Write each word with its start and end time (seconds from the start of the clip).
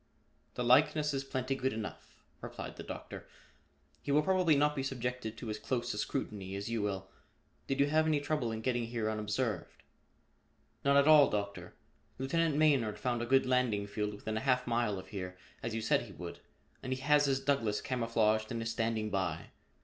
"The 0.55 0.63
likeness 0.63 1.13
is 1.13 1.23
plenty 1.23 1.53
good 1.53 1.73
enough," 1.73 2.23
replied 2.41 2.75
the 2.75 2.81
Doctor. 2.81 3.27
"He 4.01 4.11
will 4.11 4.23
probably 4.23 4.55
not 4.55 4.75
be 4.75 4.81
subjected 4.81 5.37
to 5.37 5.51
as 5.51 5.59
close 5.59 5.93
a 5.93 5.97
scrutiny 5.99 6.55
as 6.55 6.71
you 6.71 6.81
will. 6.81 7.11
Did 7.67 7.79
you 7.79 7.85
have 7.85 8.07
any 8.07 8.19
trouble 8.19 8.51
in 8.51 8.61
getting 8.61 8.87
here 8.87 9.11
unobserved?" 9.11 9.83
"None 10.83 10.97
at 10.97 11.07
all, 11.07 11.29
Doctor. 11.29 11.75
Lieutenant 12.17 12.55
Maynard 12.55 12.97
found 12.97 13.21
a 13.21 13.27
good 13.27 13.45
landing 13.45 13.85
field 13.85 14.15
within 14.15 14.37
a 14.37 14.41
half 14.41 14.65
mile 14.65 14.97
of 14.97 15.09
here, 15.09 15.37
as 15.61 15.75
you 15.75 15.81
said 15.83 16.01
he 16.01 16.13
would, 16.13 16.39
and 16.81 16.91
he 16.93 17.01
has 17.01 17.25
his 17.25 17.39
Douglass 17.39 17.79
camouflaged 17.79 18.51
and 18.51 18.59
is 18.63 18.71
standing 18.71 19.11
by. 19.11 19.51